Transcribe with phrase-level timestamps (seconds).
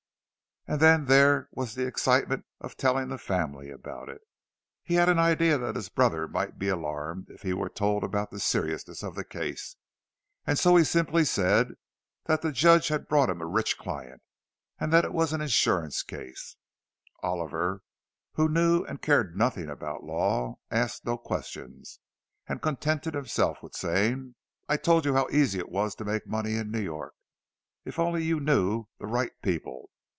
[0.67, 4.21] And then there was the excitement of telling the family about it.
[4.83, 8.29] He had an idea that his brother might be alarmed if he were told about
[8.29, 9.75] the seriousness of the case;
[10.45, 11.73] and so he simply said
[12.25, 14.21] that the Judge had brought him a rich client,
[14.79, 16.55] and that it was an insurance case.
[17.21, 17.81] Oliver,
[18.33, 21.99] who knew and cared nothing about law, asked no questions,
[22.47, 24.35] and contented himself with saying,
[24.69, 27.15] "I told you how easy it was to make money in New York,
[27.83, 29.89] if only you knew the right people!"